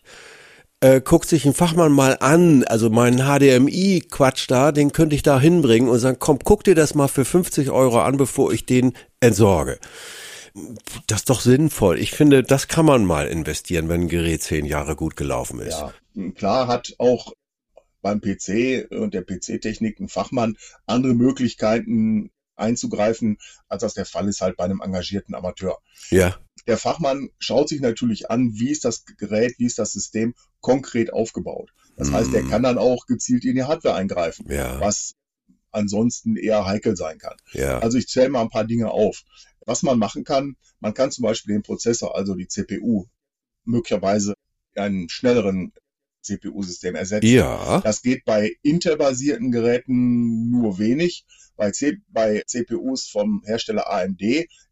äh, 0.82 1.00
guckt 1.02 1.30
sich 1.30 1.46
ein 1.46 1.54
Fachmann 1.54 1.92
mal 1.92 2.18
an, 2.20 2.64
also 2.64 2.90
meinen 2.90 3.20
HDMI-Quatsch 3.20 4.50
da, 4.50 4.72
den 4.72 4.92
könnte 4.92 5.16
ich 5.16 5.22
da 5.22 5.40
hinbringen 5.40 5.90
und 5.90 6.00
sagen, 6.00 6.18
komm, 6.20 6.40
guck 6.44 6.64
dir 6.64 6.74
das 6.74 6.96
mal 6.96 7.08
für 7.08 7.26
50 7.26 7.70
Euro 7.70 8.02
an, 8.02 8.18
bevor 8.18 8.52
ich 8.52 8.66
den 8.66 8.94
entsorge. 9.20 9.78
Das 11.08 11.22
ist 11.22 11.30
doch 11.30 11.42
sinnvoll. 11.42 12.00
Ich 12.00 12.12
finde, 12.12 12.44
das 12.44 12.68
kann 12.68 12.86
man 12.86 13.06
mal 13.06 13.28
investieren, 13.28 13.90
wenn 13.90 14.02
ein 14.02 14.08
Gerät 14.10 14.44
zehn 14.44 14.66
Jahre 14.66 14.96
gut 14.96 15.16
gelaufen 15.16 15.60
ist. 15.60 15.80
Ja, 15.80 16.32
klar 16.32 16.68
hat 16.68 16.94
auch 16.98 17.34
beim 18.02 18.20
PC 18.20 18.88
und 18.92 19.14
der 19.14 19.24
PC-Technik 19.24 20.00
ein 20.00 20.10
Fachmann 20.10 20.58
andere 20.86 21.14
Möglichkeiten 21.14 22.32
einzugreifen, 22.56 23.38
als 23.68 23.82
das 23.82 23.94
der 23.94 24.06
Fall 24.06 24.28
ist 24.28 24.42
halt 24.42 24.58
bei 24.58 24.66
einem 24.66 24.82
engagierten 24.82 25.36
Amateur. 25.36 25.80
Ja. 26.10 26.38
Der 26.68 26.78
Fachmann 26.78 27.30
schaut 27.40 27.70
sich 27.70 27.82
natürlich 27.82 28.30
an, 28.30 28.52
wie 28.54 28.70
ist 28.70 28.86
das 28.86 29.06
Gerät, 29.06 29.56
wie 29.58 29.66
ist 29.66 29.80
das 29.80 29.94
System 29.94 30.36
konkret 30.60 31.12
aufgebaut. 31.12 31.72
Das 31.98 32.12
heißt, 32.12 32.34
er 32.34 32.44
kann 32.44 32.64
dann 32.64 32.78
auch 32.78 33.06
gezielt 33.06 33.46
in 33.46 33.56
die 33.56 33.64
Hardware 33.64 33.96
eingreifen, 33.96 34.50
ja. 34.50 34.80
was 34.80 35.14
ansonsten 35.72 36.36
eher 36.36 36.66
heikel 36.66 36.96
sein 36.96 37.18
kann. 37.18 37.36
Ja. 37.54 37.80
Also 37.80 37.98
ich 37.98 38.08
zähle 38.08 38.30
mal 38.30 38.42
ein 38.42 38.50
paar 38.50 38.66
Dinge 38.66 38.92
auf. 38.92 39.24
Was 39.66 39.84
man 39.84 40.00
machen 40.00 40.24
kann, 40.24 40.56
man 40.80 40.94
kann 40.94 41.12
zum 41.12 41.24
Beispiel 41.24 41.54
den 41.54 41.64
Prozessor, 41.64 42.16
also 42.16 42.36
die 42.36 42.48
CPU, 42.48 43.06
möglicherweise 43.64 44.34
einen 44.76 45.10
schnelleren 45.10 45.74
CPU-System 46.22 46.96
ersetzen. 46.96 47.28
Ja. 47.28 47.82
Das 47.82 48.02
geht 48.02 48.26
bei 48.26 48.56
Intel-basierten 48.62 49.52
Geräten 49.52 50.50
nur 50.50 50.78
wenig. 50.78 51.26
Bei, 51.56 51.72
C 51.72 51.98
bei 52.08 52.44
CPUs 52.46 53.08
vom 53.08 53.44
Hersteller 53.46 53.92
AMD 53.92 54.22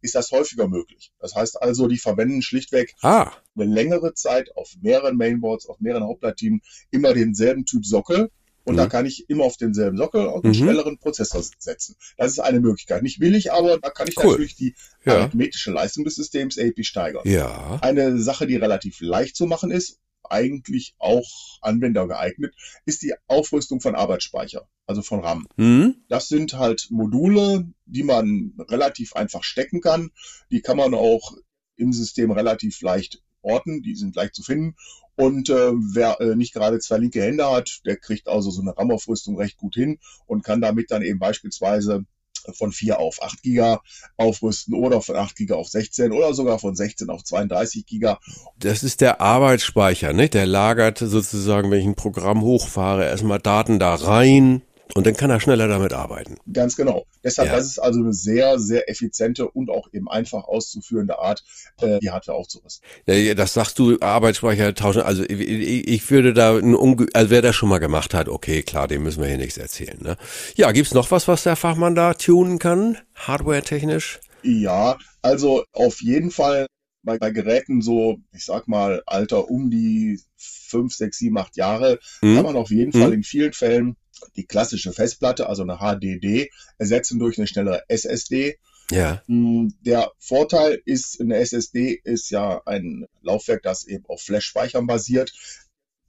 ist 0.02 0.16
das 0.16 0.32
häufiger 0.32 0.68
möglich. 0.68 1.12
Das 1.20 1.36
heißt 1.36 1.62
also, 1.62 1.88
die 1.88 1.98
verwenden 1.98 2.42
schlichtweg 2.42 2.96
ah. 3.02 3.32
eine 3.56 3.66
längere 3.66 4.14
Zeit 4.14 4.56
auf 4.56 4.74
mehreren 4.82 5.18
Mainboards, 5.18 5.68
auf 5.68 5.80
mehreren 5.80 6.04
Hauptplatinen 6.04 6.62
immer 6.90 7.14
denselben 7.14 7.66
Typ 7.66 7.86
Sockel. 7.86 8.32
Und 8.64 8.76
mhm. 8.76 8.78
da 8.78 8.88
kann 8.88 9.06
ich 9.06 9.30
immer 9.30 9.46
auf 9.46 9.58
denselben 9.58 9.98
Sockel 9.98 10.28
auf 10.28 10.44
einen 10.44 10.54
mhm. 10.54 10.58
schnelleren 10.58 10.98
Prozessor 10.98 11.44
setzen. 11.58 11.96
Das 12.18 12.32
ist 12.32 12.40
eine 12.40 12.60
Möglichkeit. 12.60 13.04
Nicht 13.04 13.20
billig, 13.20 13.52
aber 13.52 13.78
da 13.80 13.90
kann 13.90 14.08
ich 14.08 14.18
cool. 14.18 14.32
natürlich 14.32 14.56
die 14.56 14.76
ja. 15.06 15.18
arithmetische 15.18 15.72
Leistung 15.72 16.04
des 16.04 16.16
Systems 16.16 16.58
AP 16.60 16.84
steigern. 16.84 17.24
Ja. 17.26 17.80
Eine 17.82 18.20
Sache, 18.20 18.48
die 18.48 18.56
relativ 18.56 19.02
leicht 19.02 19.36
zu 19.36 19.46
machen 19.46 19.72
ist 19.72 20.00
eigentlich 20.30 20.96
auch 21.00 21.28
Anwender 21.62 22.08
geeignet, 22.08 22.54
ist 22.86 23.02
die 23.02 23.14
Aufrüstung 23.28 23.82
von 23.82 23.96
Arbeitsspeicher, 23.96 24.68
also 24.86 25.02
von 25.02 25.22
RAM. 25.22 25.48
Mhm. 25.58 26.04
Das 26.08 26.28
sind 26.28 26.54
halt 26.54 26.88
Module, 26.90 27.68
die 27.86 28.04
man 28.04 28.54
relativ 28.70 29.14
einfach 29.16 29.44
stecken 29.44 29.82
kann. 29.82 30.12
Die 30.52 30.62
kann 30.62 30.78
man 30.78 30.94
auch 30.94 31.34
im 31.76 31.94
System 31.94 32.32
relativ 32.32 32.82
leicht 32.82 33.22
orten, 33.42 33.82
die 33.82 33.96
sind 33.96 34.16
leicht 34.16 34.36
zu 34.36 34.44
finden. 34.44 34.76
Und 35.20 35.50
äh, 35.50 35.74
wer 35.74 36.22
äh, 36.22 36.38
nicht 36.38 36.54
gerade 36.54 36.80
zwei 36.80 36.98
linke 36.98 37.22
Hände 37.22 37.46
hat, 37.52 37.82
der 37.86 37.98
kriegt 37.98 38.30
also 38.30 38.52
so 38.52 38.62
eine 38.62 38.78
RAM-Aufrüstung 38.78 39.36
recht 39.36 39.58
gut 39.58 39.76
hin 39.76 40.00
und 40.28 40.46
kann 40.46 40.62
damit 40.62 40.92
dann 40.92 41.02
eben 41.02 41.20
beispielsweise 41.20 42.06
von 42.54 42.72
4 42.72 43.00
auf 43.00 43.22
8 43.22 43.44
Giga 43.44 43.82
aufrüsten 44.16 44.74
oder 44.74 45.02
von 45.02 45.18
8 45.18 45.36
Giga 45.36 45.56
auf 45.56 45.68
16 45.68 46.14
oder 46.14 46.34
sogar 46.34 46.58
von 46.58 46.74
16 46.74 47.10
auf 47.10 47.26
32 47.26 47.86
Giga. 47.86 48.18
Das 48.58 48.82
ist 48.82 49.02
der 49.02 49.20
Arbeitsspeicher, 49.20 50.14
nicht? 50.14 50.36
Der 50.36 50.46
lagert 50.46 51.00
sozusagen, 51.00 51.70
wenn 51.70 51.82
ich 51.82 51.86
ein 51.86 51.96
Programm 51.96 52.42
hochfahre, 52.42 53.06
erstmal 53.06 53.40
Daten 53.40 53.78
da 53.78 53.96
rein, 53.96 54.62
und 54.96 55.06
dann 55.06 55.16
kann 55.16 55.30
er 55.30 55.40
schneller 55.40 55.68
damit 55.68 55.94
arbeiten. 55.94 56.38
Ganz 56.52 56.76
genau. 56.76 57.06
Deshalb, 57.24 57.50
ja. 57.50 57.56
das 57.56 57.68
ist 57.68 57.80
also 57.80 58.00
eine 58.00 58.14
sehr, 58.14 58.58
sehr 58.58 58.90
effiziente 58.90 59.48
und 59.48 59.70
auch 59.70 59.88
eben 59.94 60.10
einfach 60.10 60.46
auszuführende 60.46 61.20
Art, 61.20 61.44
äh, 61.82 62.00
die 62.00 62.10
Hardware 62.10 62.38
aufzurüsten. 62.38 62.88
Ja, 63.06 63.36
das 63.36 63.54
sagst 63.54 63.78
du, 63.78 64.00
Arbeitsspeicher 64.00 64.74
tauschen. 64.74 65.04
Also 65.04 65.24
ich, 65.24 65.88
ich 65.88 66.10
würde 66.10 66.34
da, 66.34 66.58
ein 66.58 66.74
Unge 66.74 67.08
also 67.14 67.30
wer 67.30 67.42
das 67.44 67.56
schon 67.56 67.70
mal 67.70 67.78
gemacht 67.78 68.14
hat, 68.16 68.30
okay, 68.30 68.64
klar, 68.64 68.88
dem 68.88 69.04
müssen 69.04 69.22
wir 69.22 69.30
hier 69.30 69.38
nichts 69.38 69.58
erzählen. 69.58 70.00
Ne? 70.02 70.18
Ja, 70.56 70.72
gibt's 70.72 70.94
noch 70.94 71.12
was, 71.12 71.28
was 71.28 71.44
der 71.44 71.56
Fachmann 71.56 71.94
da 71.94 72.16
tunen 72.16 72.58
kann, 72.58 72.98
hardware-technisch? 73.14 74.20
Ja, 74.42 74.98
also 75.22 75.66
auf 75.72 76.02
jeden 76.02 76.32
Fall 76.32 76.66
bei, 77.04 77.18
bei 77.18 77.32
Geräten 77.32 77.82
so, 77.82 78.18
ich 78.34 78.46
sag 78.46 78.68
mal, 78.68 79.04
Alter 79.06 79.50
um 79.50 79.70
die 79.70 80.20
fünf, 80.38 80.94
sechs, 80.94 81.18
sieben, 81.18 81.38
acht 81.38 81.58
Jahre, 81.58 82.00
hm. 82.22 82.36
kann 82.36 82.46
man 82.46 82.56
auf 82.56 82.70
jeden 82.72 82.94
hm. 82.94 83.02
Fall 83.02 83.14
in 83.14 83.24
vielen 83.24 83.54
Fällen 83.54 83.96
die 84.36 84.46
klassische 84.46 84.94
Festplatte, 84.94 85.48
also 85.48 85.64
eine 85.64 85.78
HDD, 85.78 86.50
ersetzen 86.78 87.20
durch 87.20 87.38
eine 87.38 87.48
schnellere 87.48 87.84
SSD. 87.88 88.58
Ja. 88.92 89.22
Hm, 89.28 89.74
der 89.82 90.12
Vorteil 90.18 90.82
ist, 90.86 91.22
eine 91.22 91.36
SSD 91.36 92.02
ist 92.04 92.30
ja 92.32 92.62
ein 92.66 93.06
Laufwerk, 93.22 93.62
das 93.64 93.86
eben 93.86 94.06
auf 94.08 94.22
Flash-Speichern 94.22 94.88
basiert. 94.88 95.32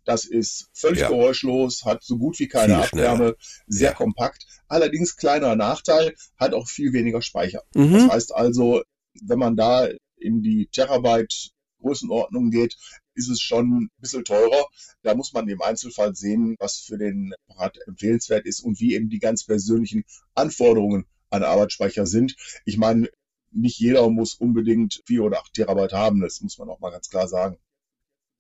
Das 0.04 0.24
ist 0.24 0.70
völlig 0.72 1.00
ja. 1.00 1.08
geräuschlos, 1.08 1.84
hat 1.84 2.02
so 2.02 2.16
gut 2.16 2.38
wie 2.38 2.48
keine 2.48 2.74
viel 2.74 2.82
Abwärme, 2.84 3.16
schneller. 3.16 3.36
sehr 3.66 3.90
ja. 3.90 3.94
kompakt. 3.94 4.46
Allerdings 4.66 5.16
kleiner 5.16 5.56
Nachteil, 5.56 6.14
hat 6.38 6.54
auch 6.54 6.68
viel 6.68 6.92
weniger 6.92 7.22
Speicher. 7.22 7.62
Mhm. 7.74 7.92
Das 7.92 8.08
heißt 8.08 8.34
also, 8.34 8.82
wenn 9.22 9.38
man 9.38 9.56
da 9.56 9.88
in 10.16 10.42
die 10.42 10.68
Terabyte 10.72 11.50
Größenordnung 11.80 12.50
geht, 12.50 12.76
ist 13.20 13.28
es 13.28 13.40
schon 13.40 13.70
ein 13.70 13.90
bisschen 13.98 14.24
teurer. 14.24 14.66
Da 15.02 15.14
muss 15.14 15.32
man 15.32 15.46
im 15.48 15.62
Einzelfall 15.62 16.16
sehen, 16.16 16.56
was 16.58 16.78
für 16.78 16.98
den 16.98 17.34
Apparat 17.48 17.78
empfehlenswert 17.86 18.46
ist 18.46 18.60
und 18.60 18.80
wie 18.80 18.94
eben 18.94 19.10
die 19.10 19.18
ganz 19.18 19.44
persönlichen 19.44 20.04
Anforderungen 20.34 21.04
an 21.28 21.44
Arbeitsspeicher 21.44 22.06
sind. 22.06 22.34
Ich 22.64 22.78
meine, 22.78 23.08
nicht 23.52 23.78
jeder 23.78 24.08
muss 24.08 24.34
unbedingt 24.34 25.02
4 25.06 25.22
oder 25.22 25.38
8 25.40 25.54
Terabyte 25.54 25.92
haben, 25.92 26.20
das 26.20 26.40
muss 26.40 26.58
man 26.58 26.68
auch 26.68 26.80
mal 26.80 26.90
ganz 26.90 27.10
klar 27.10 27.28
sagen. 27.28 27.58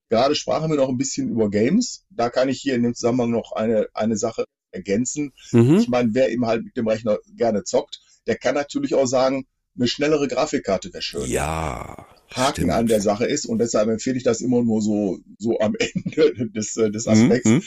Gerade 0.08 0.34
sprachen 0.34 0.70
wir 0.70 0.76
noch 0.76 0.88
ein 0.88 0.98
bisschen 0.98 1.28
über 1.28 1.50
Games. 1.50 2.04
Da 2.10 2.30
kann 2.30 2.48
ich 2.48 2.60
hier 2.60 2.74
in 2.74 2.82
dem 2.82 2.94
Zusammenhang 2.94 3.30
noch 3.30 3.52
eine, 3.52 3.86
eine 3.94 4.16
Sache 4.16 4.44
ergänzen. 4.72 5.32
Mhm. 5.52 5.76
Ich 5.76 5.88
meine, 5.88 6.14
wer 6.14 6.30
eben 6.30 6.46
halt 6.46 6.64
mit 6.64 6.76
dem 6.76 6.88
Rechner 6.88 7.18
gerne 7.36 7.62
zockt, 7.64 8.00
der 8.26 8.36
kann 8.36 8.54
natürlich 8.54 8.94
auch 8.94 9.06
sagen, 9.06 9.46
eine 9.76 9.86
schnellere 9.86 10.26
Grafikkarte 10.26 10.92
wäre 10.92 11.02
schön. 11.02 11.30
Ja. 11.30 12.06
Haken 12.32 12.52
stimmt. 12.52 12.72
an 12.72 12.86
der 12.86 13.00
Sache 13.00 13.26
ist 13.26 13.46
und 13.46 13.58
deshalb 13.58 13.88
empfehle 13.88 14.16
ich 14.16 14.22
das 14.22 14.40
immer 14.40 14.62
nur 14.62 14.80
so, 14.82 15.18
so 15.38 15.58
am 15.58 15.74
Ende 15.94 16.50
des, 16.50 16.74
des 16.74 17.06
Aspekts. 17.08 17.50
Mhm. 17.50 17.62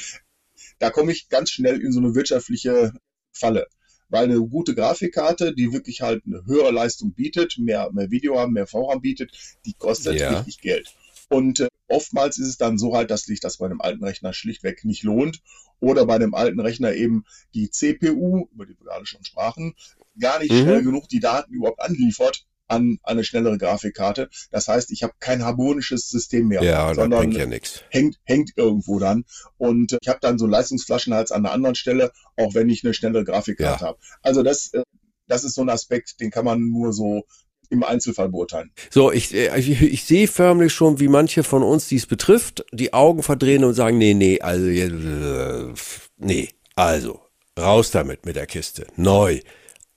Da 0.79 0.89
komme 0.89 1.11
ich 1.11 1.29
ganz 1.29 1.51
schnell 1.51 1.81
in 1.81 1.91
so 1.91 1.99
eine 1.99 2.15
wirtschaftliche 2.15 2.93
Falle. 3.31 3.67
Weil 4.09 4.25
eine 4.25 4.39
gute 4.41 4.75
Grafikkarte, 4.75 5.55
die 5.55 5.73
wirklich 5.73 6.01
halt 6.01 6.23
eine 6.25 6.45
höhere 6.45 6.71
Leistung 6.71 7.13
bietet, 7.13 7.57
mehr, 7.57 7.89
mehr 7.93 8.11
Video 8.11 8.37
haben, 8.37 8.53
mehr 8.53 8.67
VRAM 8.67 9.01
bietet, 9.01 9.31
die 9.65 9.73
kostet 9.73 10.19
ja. 10.19 10.37
richtig 10.37 10.61
Geld. 10.61 10.93
Und 11.29 11.61
äh, 11.61 11.67
oftmals 11.87 12.37
ist 12.37 12.47
es 12.47 12.57
dann 12.57 12.77
so 12.77 12.95
halt, 12.95 13.09
dass 13.09 13.23
sich 13.23 13.39
das 13.39 13.57
bei 13.57 13.65
einem 13.65 13.81
alten 13.81 14.03
Rechner 14.03 14.33
schlichtweg 14.33 14.85
nicht 14.85 15.03
lohnt. 15.03 15.41
Oder 15.79 16.05
bei 16.05 16.15
einem 16.15 16.33
alten 16.33 16.59
Rechner 16.59 16.93
eben 16.93 17.25
die 17.53 17.69
CPU, 17.69 18.47
über 18.53 18.65
die 18.65 18.77
wir 18.77 18.85
gerade 18.85 19.05
schon 19.05 19.25
sprachen, 19.25 19.73
gar 20.19 20.39
nicht 20.39 20.51
mhm. 20.51 20.61
schnell 20.61 20.83
genug 20.83 21.09
die 21.09 21.19
Daten 21.19 21.53
überhaupt 21.53 21.81
anliefert 21.81 22.45
an 22.67 22.97
eine 23.03 23.23
schnellere 23.23 23.57
Grafikkarte. 23.57 24.29
Das 24.51 24.67
heißt, 24.67 24.91
ich 24.91 25.03
habe 25.03 25.13
kein 25.19 25.43
harmonisches 25.43 26.09
System 26.09 26.47
mehr, 26.47 26.63
ja, 26.63 26.93
sondern 26.93 27.31
ja 27.31 27.45
nichts. 27.45 27.83
Hängt, 27.89 28.17
hängt 28.23 28.51
irgendwo 28.55 28.99
dann. 28.99 29.25
Und 29.57 29.93
äh, 29.93 29.97
ich 30.01 30.07
habe 30.07 30.19
dann 30.21 30.37
so 30.37 30.47
Leistungsflaschenhals 30.47 31.31
an 31.31 31.45
einer 31.45 31.53
anderen 31.53 31.75
Stelle, 31.75 32.11
auch 32.37 32.53
wenn 32.53 32.69
ich 32.69 32.83
eine 32.83 32.93
schnellere 32.93 33.23
Grafikkarte 33.23 33.83
ja. 33.83 33.87
habe. 33.89 33.99
Also 34.21 34.43
das, 34.43 34.73
äh, 34.73 34.83
das 35.27 35.43
ist 35.43 35.55
so 35.55 35.61
ein 35.61 35.69
Aspekt, 35.69 36.19
den 36.19 36.31
kann 36.31 36.45
man 36.45 36.69
nur 36.69 36.93
so 36.93 37.23
im 37.69 37.83
Einzelfall 37.83 38.29
beurteilen. 38.29 38.71
So, 38.89 39.11
ich, 39.11 39.33
äh, 39.33 39.57
ich, 39.59 39.81
ich 39.81 40.03
sehe 40.05 40.27
förmlich 40.27 40.73
schon, 40.73 40.99
wie 40.99 41.07
manche 41.07 41.43
von 41.43 41.63
uns 41.63 41.87
dies 41.87 42.05
betrifft, 42.05 42.65
die 42.71 42.93
Augen 42.93 43.23
verdrehen 43.23 43.63
und 43.63 43.73
sagen, 43.73 43.97
nee, 43.97 44.13
nee, 44.13 44.39
also, 44.39 45.73
nee, 46.17 46.49
also, 46.75 47.21
raus 47.59 47.91
damit 47.91 48.25
mit 48.25 48.35
der 48.35 48.47
Kiste, 48.47 48.87
neu 48.95 49.41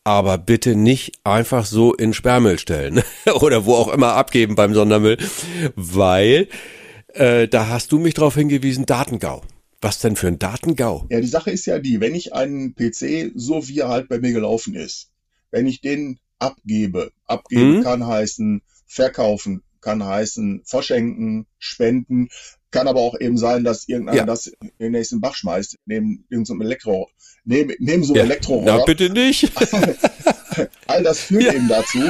aber 0.07 0.39
bitte 0.39 0.77
nicht 0.77 1.19
einfach 1.25 1.67
so 1.67 1.93
in 1.93 2.15
Sperrmüll 2.15 2.61
stellen 2.61 3.03
oder 3.41 3.67
wo 3.67 3.75
auch 3.75 3.93
immer 3.93 4.13
abgeben 4.13 4.55
beim 4.55 4.73
Sondermüll, 4.73 5.19
weil 5.75 6.47
äh, 7.09 7.49
da 7.49 7.67
hast 7.69 7.91
du 7.91 7.99
mich 7.99 8.15
darauf 8.15 8.37
hingewiesen, 8.37 8.87
Datengau. 8.87 9.43
Was 9.81 9.99
denn 9.99 10.15
für 10.15 10.29
ein 10.29 10.39
Datengau? 10.39 11.07
Ja, 11.11 11.21
die 11.21 11.27
Sache 11.27 11.51
ist 11.51 11.67
ja 11.67 11.81
die, 11.81 12.01
wenn 12.01 12.15
ich 12.15 12.33
einen 12.33 12.77
PC, 12.77 13.33
so 13.35 13.67
wie 13.67 13.81
er 13.81 13.89
halt 13.89 14.09
bei 14.09 14.21
mir 14.21 14.33
gelaufen 14.33 14.77
ist, 14.77 15.11
wenn 15.51 15.67
ich 15.67 15.81
den 15.81 16.21
abgebe, 16.39 17.11
abgeben 17.25 17.79
mhm. 17.79 17.83
kann 17.83 18.07
heißen 18.07 18.63
verkaufen, 18.87 19.65
kann 19.81 20.05
heißen 20.05 20.63
verschenken, 20.65 21.47
spenden, 21.59 22.29
kann 22.77 22.89
aber 22.89 23.01
auch 23.01 23.19
eben 23.19 23.39
sein, 23.39 23.65
dass 23.65 23.89
irgendeiner 23.89 24.19
ja. 24.19 24.25
das 24.27 24.47
in 24.47 24.71
den 24.79 24.93
nächsten 24.93 25.21
Bach 25.21 25.35
schmeißt, 25.35 25.79
neben 25.87 26.25
irgendeinem 26.29 26.61
Elektro, 26.61 27.09
neben, 27.45 27.73
neben 27.79 28.05
so 28.05 28.13
einem 28.13 28.19
ja. 28.19 28.25
Elektrorohr. 28.25 28.65
Na, 28.65 28.85
bitte 28.85 29.11
nicht. 29.11 29.53
All 30.87 31.03
das 31.03 31.21
führt 31.21 31.45
ja. 31.45 31.55
eben 31.55 31.69
dazu, 31.69 32.01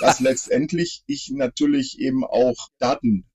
dass 0.00 0.20
letztendlich 0.20 1.02
ich 1.06 1.30
natürlich 1.34 1.98
eben 2.00 2.24
auch 2.24 2.68
Daten 2.78 3.26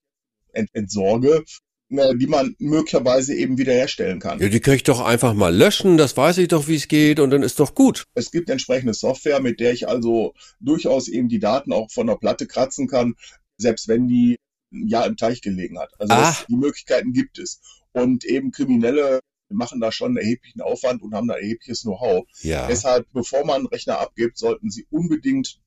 ent 0.51 0.69
entsorge, 0.73 1.43
ne, 1.89 2.15
die 2.17 2.27
man 2.27 2.55
möglicherweise 2.57 3.35
eben 3.35 3.57
wiederherstellen 3.57 4.19
kann. 4.19 4.39
Ja, 4.39 4.49
die 4.49 4.59
kann 4.59 4.73
ich 4.73 4.83
doch 4.83 4.99
einfach 4.99 5.33
mal 5.33 5.55
löschen, 5.55 5.97
das 5.97 6.17
weiß 6.17 6.39
ich 6.39 6.47
doch, 6.47 6.67
wie 6.67 6.75
es 6.75 6.87
geht 6.87 7.19
und 7.19 7.29
dann 7.29 7.43
ist 7.43 7.59
doch 7.59 7.75
gut. 7.75 8.05
Es 8.15 8.31
gibt 8.31 8.49
entsprechende 8.49 8.95
Software, 8.95 9.41
mit 9.41 9.59
der 9.59 9.73
ich 9.73 9.87
also 9.87 10.33
durchaus 10.59 11.07
eben 11.07 11.29
die 11.29 11.39
Daten 11.39 11.71
auch 11.71 11.91
von 11.91 12.07
der 12.07 12.15
Platte 12.15 12.47
kratzen 12.47 12.87
kann, 12.87 13.13
selbst 13.57 13.87
wenn 13.87 14.07
die 14.07 14.37
ein 14.71 14.87
Jahr 14.87 15.05
im 15.07 15.17
Teich 15.17 15.41
gelegen 15.41 15.79
hat. 15.79 15.91
Also 15.99 16.13
Ah. 16.13 16.21
das, 16.21 16.45
die 16.47 16.55
Möglichkeiten 16.55 17.13
gibt 17.13 17.39
es. 17.39 17.61
Und 17.91 18.23
eben 18.25 18.51
Kriminelle 18.51 19.19
machen 19.51 19.79
da 19.81 19.91
schon 19.91 20.09
einen 20.09 20.17
erheblichen 20.17 20.61
Aufwand 20.61 21.01
und 21.01 21.13
haben 21.15 21.27
da 21.27 21.35
erhebliches 21.35 21.81
Know-how. 21.81 22.25
Ja. 22.41 22.67
Deshalb, 22.67 23.07
bevor 23.13 23.45
man 23.45 23.57
einen 23.57 23.67
Rechner 23.67 23.99
abgibt, 23.99 24.37
sollten 24.37 24.69
Sie 24.69 24.85
unbedingt 24.91 25.59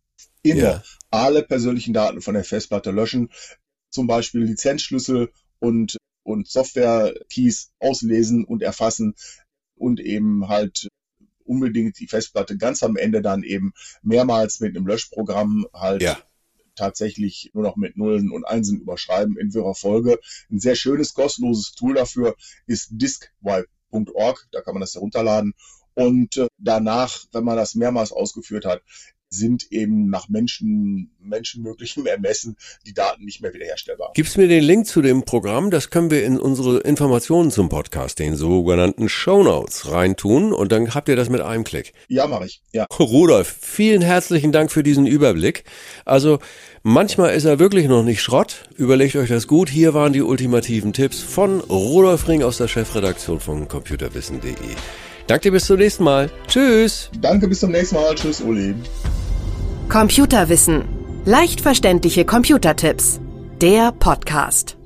immer 0.45 0.61
Ja. 0.61 0.83
alle 1.11 1.43
persönlichen 1.43 1.93
Daten 1.93 2.21
von 2.21 2.35
der 2.35 2.45
Festplatte 2.45 2.93
löschen, 2.93 3.31
zum 3.91 4.07
Beispiel 4.07 4.43
Lizenzschlüssel 4.43 5.33
und, 5.59 5.97
und 6.23 6.49
Software-Keys 6.49 7.73
auslesen 7.81 8.45
und 8.45 8.63
erfassen 8.63 9.15
und 9.75 9.99
eben 10.01 10.47
halt 10.49 10.89
unbedingt 11.45 11.99
die 11.99 12.07
Festplatte 12.07 12.57
ganz 12.57 12.83
am 12.85 12.97
Ende 12.97 13.21
dann 13.21 13.43
eben 13.43 13.73
mehrmals 14.03 14.61
mit 14.61 14.77
einem 14.77 14.87
Löschprogramm 14.87 15.67
halt 15.75 16.03
Ja. 16.03 16.19
Tatsächlich 16.75 17.51
nur 17.55 17.63
noch 17.63 17.77
mit 17.77 17.97
Nullen 17.97 18.31
und 18.31 18.45
Einsen 18.45 18.81
überschreiben 18.81 19.37
in 19.39 19.55
wirrer 19.55 19.75
Folge. 19.75 20.19
Ein 20.51 20.61
sehr 20.61 20.75
schönes, 20.75 21.15
kostenloses 21.15 21.73
Tool 21.73 21.95
dafür 21.95 22.35
ist 22.67 22.91
diskwipe.org, 22.93 24.49
da 24.53 24.61
kann 24.61 24.75
man 24.75 24.81
das 24.81 24.95
herunterladen. 24.95 25.55
Und 25.95 26.37
äh, 26.39 26.49
danach, 26.59 27.25
wenn 27.33 27.45
man 27.45 27.57
das 27.57 27.75
mehrmals 27.75 28.13
ausgeführt 28.13 28.65
hat, 28.65 28.83
sind 29.33 29.71
eben 29.71 30.09
nach 30.11 30.29
Menschen, 30.29 31.11
menschenmöglichem 31.21 32.07
Ermessen 32.07 32.57
die 32.87 32.93
Daten 32.93 33.25
nicht 33.25 33.41
mehr 33.41 33.55
wiederherstellbar. 33.55 34.13
Gibst 34.15 34.37
mir 34.37 34.49
den 34.49 34.63
Link 34.63 34.87
zu 34.87 35.03
dem 35.03 35.25
Programm, 35.25 35.71
das 35.71 35.91
können 35.91 36.11
wir 36.11 36.25
in 36.25 36.39
unsere 36.39 36.81
Informationen 36.81 37.51
zum 37.51 37.69
Podcast, 37.69 38.19
den 38.19 38.37
sogenannten 38.37 39.09
Show 39.09 39.43
Notes, 39.43 39.91
reintun 39.91 40.53
und 40.53 40.73
dann 40.73 40.95
habt 40.95 41.09
ihr 41.09 41.17
das 41.17 41.31
mit 41.31 41.41
einem 41.41 41.65
Klick. 41.65 41.93
Ja, 42.09 42.27
mache 42.27 42.47
ich. 42.47 42.63
Ja. 42.73 42.87
Rudolf, 42.99 43.57
vielen 43.61 44.03
herzlichen 44.03 44.53
Dank 44.53 44.71
für 44.71 44.83
diesen 44.83 45.07
Überblick. 45.07 45.65
Also 46.05 46.39
manchmal 46.83 47.35
ist 47.35 47.45
er 47.45 47.59
wirklich 47.59 47.89
noch 47.89 48.03
nicht 48.03 48.23
Schrott. 48.23 48.69
Überlegt 48.77 49.17
euch 49.17 49.29
das 49.29 49.47
gut. 49.47 49.69
Hier 49.69 49.95
waren 49.95 50.13
die 50.13 50.23
ultimativen 50.23 50.93
Tipps 50.93 51.21
von 51.21 51.61
Rudolf 51.61 52.29
Ring 52.29 52.43
aus 52.43 52.59
der 52.59 52.69
Chefredaktion 52.69 53.41
von 53.41 53.69
computerwissen.de. 53.69 54.53
Danke 55.27 55.49
dir 55.49 55.53
bis 55.53 55.67
zum 55.67 55.79
nächsten 55.79 56.05
Mal. 56.05 56.31
Tschüss. 56.49 57.11
Danke, 57.21 57.49
bis 57.49 57.61
zum 57.61 57.71
nächsten 57.71 57.97
Mal. 57.97 58.15
Tschüss, 58.15 58.41
Uli. 58.41 58.75
Computerwissen. 59.89 60.85
Leicht 61.25 61.61
verständliche 61.61 62.25
Computertipps. 62.25 63.21
Der 63.61 63.93
Podcast. 63.93 64.77